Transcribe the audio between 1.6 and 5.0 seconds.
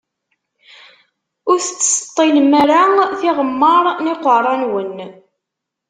tettseṭṭilem ara tiɣemmaṛ n iqeṛṛa-nwen.